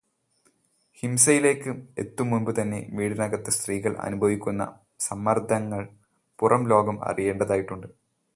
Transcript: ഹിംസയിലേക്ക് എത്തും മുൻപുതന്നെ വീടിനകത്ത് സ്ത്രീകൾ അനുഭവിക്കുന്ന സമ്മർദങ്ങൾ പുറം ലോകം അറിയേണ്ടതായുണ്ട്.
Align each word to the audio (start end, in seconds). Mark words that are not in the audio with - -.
ഹിംസയിലേക്ക് 0.99 1.71
എത്തും 1.97 2.29
മുൻപുതന്നെ 2.29 2.89
വീടിനകത്ത് 2.93 3.49
സ്ത്രീകൾ 3.49 3.97
അനുഭവിക്കുന്ന 3.97 4.79
സമ്മർദങ്ങൾ 4.99 5.87
പുറം 6.39 6.67
ലോകം 6.67 7.05
അറിയേണ്ടതായുണ്ട്. 7.05 7.87